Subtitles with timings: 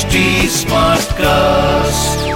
[0.00, 0.20] HD
[1.14, 2.28] cast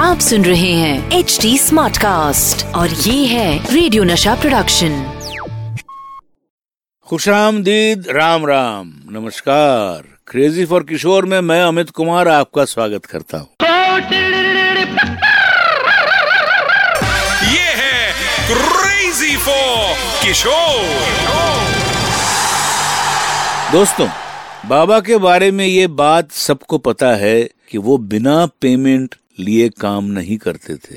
[0.00, 4.92] आप सुन रहे हैं एच डी स्मार्ट कास्ट और ये है रेडियो नशा प्रोडक्शन
[7.08, 13.48] खुशामदीद राम राम। नमस्कार। क्रेजी फॉर किशोर में मैं अमित कुमार आपका स्वागत करता हूँ।
[17.52, 18.12] ये है
[18.50, 20.86] क्रेजी फॉर किशोर
[23.72, 24.08] दोस्तों
[24.66, 30.04] बाबा के बारे में ये बात सबको पता है कि वो बिना पेमेंट लिए काम
[30.04, 30.94] नहीं करते थे।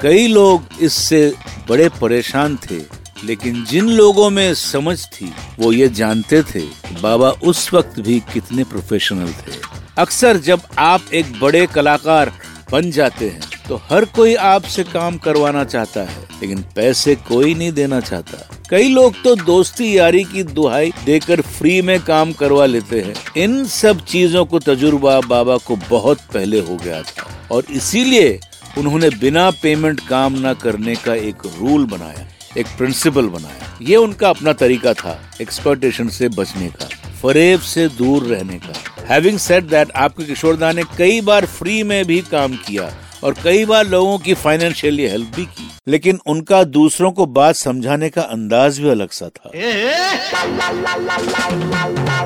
[0.00, 1.32] कई लोग इससे
[1.68, 2.78] बड़े परेशान थे
[3.24, 6.62] लेकिन जिन लोगों में समझ थी वो ये जानते थे
[7.02, 9.58] बाबा उस वक्त भी कितने प्रोफेशनल थे।
[9.98, 12.32] अक्सर जब आप एक बड़े कलाकार
[12.72, 17.72] बन जाते हैं तो हर कोई आपसे काम करवाना चाहता है लेकिन पैसे कोई नहीं
[17.72, 23.00] देना चाहता। कई लोग तो दोस्ती यारी की दुहाई देकर फ्री में काम करवा लेते
[23.00, 28.38] हैं। इन सब चीज़ों को तजुर्बा बाबा को बहुत पहले हो गया था और इसीलिए
[28.78, 34.28] उन्होंने बिना पेमेंट काम न करने का एक रूल बनाया, एक प्रिंसिपल बनाया। ये उनका
[34.28, 36.88] अपना तरीका था एक्सपर्टेशन से बचने का,
[37.22, 42.04] फरेब से दूर रहने का। हैविंग सेड दैट आपके किशोरदा ने कई बार फ्री में
[42.04, 42.90] भी काम किया
[43.24, 48.08] और कई बार लोगों की फाइनेंशियली हेल्प भी की। लेकिन उनका दूसरों को बात समझाने
[48.10, 49.50] का अंदाज भी अलग सा था।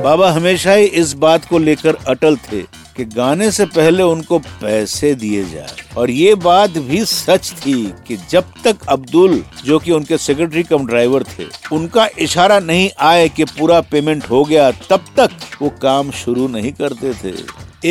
[0.02, 2.60] बाबा हमेशा ही इस बात को लेकर अटल थे
[2.96, 7.74] कि गाने से पहले उनको पैसे दिए जाए। और ये बात भी सच थी
[8.08, 13.28] कि जब तक अब्दुल जो कि उनके सेक्रेटरी कम ड्राइवर थे उनका इशारा नहीं आए
[13.28, 15.30] कि पूरा पेमेंट हो गया तब तक
[15.62, 17.34] वो काम शुरू नहीं करते थे।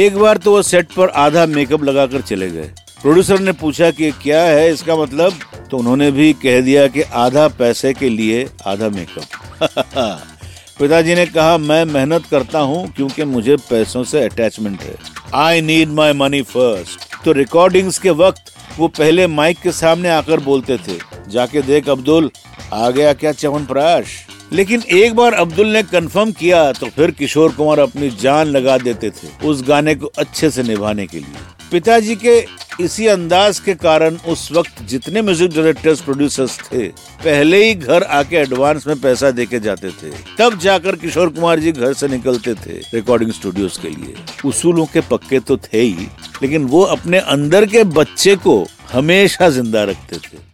[0.05, 4.11] एक बार तो वो सेट पर आधा मेकअप लगाकर चले गए। प्रोड्यूसर ने पूछा कि
[4.11, 5.33] क्या है इसका मतलब?
[5.71, 9.23] तो उन्होंने भी कह दिया कि आधा पैसे के लिए आधा मेकअप
[10.79, 14.95] पिताजी ने कहा, मैं मेहनत करता हूँ क्योंकि मुझे पैसों से अटैचमेंट है।
[15.35, 20.39] I need my money first तो रिकॉर्डिंग्स के वक्त वो पहले माइक के सामने आकर
[20.39, 20.97] बोलते थे।
[21.29, 22.29] जाके देख अब्दुल,
[22.73, 24.06] आ गया क्या चवन प्राश
[24.52, 29.09] लेकिन एक बार अब्दुल ने कंफर्म किया तो फिर किशोर कुमार अपनी जान लगा देते
[29.12, 32.46] थे उस गाने को अच्छे से निभाने के लिए। पिताजी के
[32.81, 36.88] इसी अंदाज के कारण उस वक्त जितने म्यूज़िक डायरेक्टर्स प्रोड्यूसर्स थे,
[37.24, 41.59] पहले ही घर आके एडवांस में पैसा दे के जाते थे। तब जाकर किशोर कुमार
[41.59, 44.13] जी घर से निकलते थे रिकॉर्डिंग स्टूडियोज के लिए।
[44.46, 46.07] उसूलों के पक्के तो थे ही,
[46.41, 50.46] लेकिन वो अपने अंदर के बच्चे को हमेशा ज़िंदा रखते थे।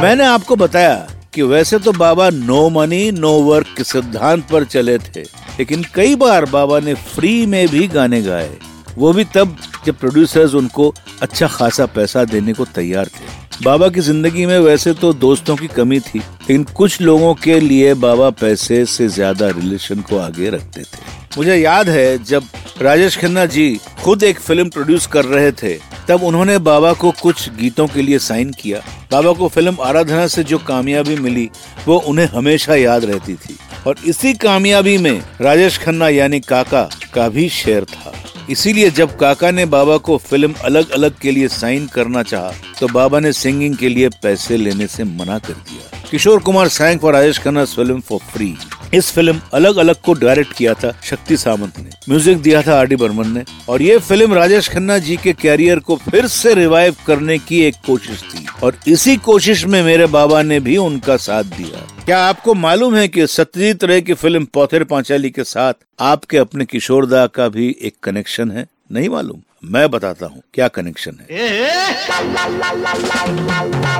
[0.00, 0.94] मैंने आपको बताया
[1.34, 5.20] कि वैसे तो बाबा नो मनी, नो वर्क के सिद्धांत पर चले थे,
[5.58, 8.50] लेकिन कई बार बाबा ने फ्री में भी गाने गाए।
[8.98, 10.92] वो भी तब जब प्रोड्यूसर्स उनको
[11.22, 13.34] अच्छा खासा पैसा देने को तैयार थे।
[13.64, 17.94] बाबा की ज़िंदगी में वैसे तो दोस्तों की कमी थी, लेकिन कुछ लोगों के लिए
[17.96, 22.42] बाबा पैसे से ज़्यादा रिलेशन को आगे रखते थे। मुझे याद है, जब
[22.82, 25.74] राजेश खन्ना जी खुद एक फ़िल्म प्रोड्यूस कर रहे थे,
[26.08, 28.78] तब उन्होंने बाबा को कुछ गीतों के लिए साइन किया।
[29.12, 31.48] बाबा को फ़िल्म आराधना से जो कामयाबी मिली,
[31.86, 37.28] वो उन्हें हमेशा याद रहती थी। और इसी कामयाबी में राजेश खन्ना यानी काका का
[37.28, 38.12] भी शेयर था।
[38.50, 42.88] इसीलिए जब काका ने बाबा को फ़िल्म अलग अलग के लिए साइन करना चाहा तो
[42.88, 47.16] बाबा ने सिंगिंग के लिए पैसे लेने से मना कर दिया। Kishore Kumar sang for
[47.16, 48.54] Ayush Khanna film for free
[48.94, 52.86] इस फ़िल्म अलग अलग को डायरेक्ट किया था शक्ति सामंत ने। म्यूज़िक दिया था आर
[52.86, 56.96] डी बर्मन ने और ये फ़िल्म राजेश खन्ना जी के कैरियर को फिर से रिवाइव
[57.06, 61.44] करने की एक कोशिश थी। और इसी कोशिश में मेरे बाबा ने भी उनका साथ
[61.56, 66.38] दिया। क्या आपको मालूम है कि सत्यजीत रे की फ़िल्म पौथेर पांचाली के साथ आपके
[66.38, 68.66] अपने किशोरदा का भी एक कनेक्शन है?
[68.90, 71.26] नहीं मालूम। मैं बताता हूँ क्या कनेक्शन है।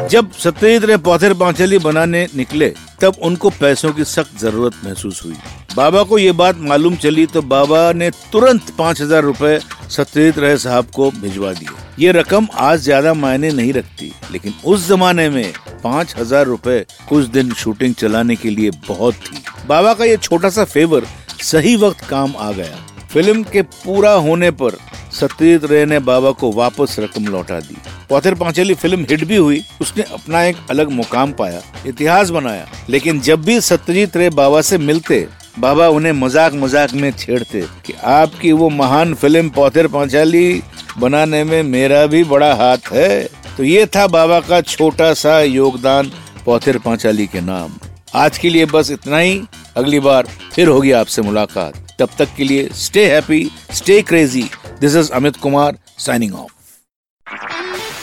[0.08, 2.69] जब सत्यजीत रे पौथेर पांचाली बनाने निकले,
[3.00, 5.36] तब उनको पैसों की सख्त ज़रूरत महसूस हुई।
[5.76, 9.58] बाबा को ये बात मालूम चली तो बाबा ने तुरंत पाँच हज़ार रूपए
[9.91, 15.28] सत्यजीत साहब को भिजवा दिए। ये रकम आज ज़्यादा मायने नहीं रखती, लेकिन उस जमाने
[15.30, 15.52] में
[15.84, 20.49] पाँच हज़ार रूपए कुछ दिन शूटिंग चलाने के लिए बहुत थी। बाबा का ये छोटा
[20.50, 21.06] सा फेवर
[21.43, 22.76] सही वक्त काम आ गया।
[23.16, 24.76] फ़िल्म के पूरा होने पर
[25.12, 27.76] सत्यजीत रे ने बाबा को वापस रकम लौटा दी।
[28.08, 33.20] पौथेर पांचली फ़िल्म हिट भी हुई, उसने अपना एक अलग मुकाम पाया, इतिहास बनाया। लेकिन
[33.20, 35.26] जब भी सत्यजीत रे बाबा से मिलते,
[35.58, 40.62] बाबा उन्हें मज़ाक मज़ाक में छेड़ते कि आपकी वो महान फ़िल्म पौथेर पांचाली
[40.98, 43.22] बनाने में मेरा भी बड़ा हाथ है।
[43.56, 46.12] तो ये था बाबा का छोटा सा योगदान
[46.44, 47.78] पौथेर पांचाली के नाम।
[48.16, 49.40] आज के लिए बस इतना ही।
[49.76, 54.48] अगली बार फिर होगी आपसे मुलाकात। तब तक के लिए stay happy stay crazy
[54.81, 56.52] this is Amit Kumar signing off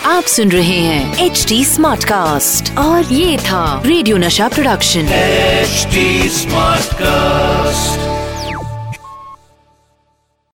[0.05, 5.87] आप सुन रहे हैं एच डी स्मार्ट कास्ट और ये था रेडियो नशा प्रोडक्शन एच
[6.31, 8.12] स्मार्ट Smartcast.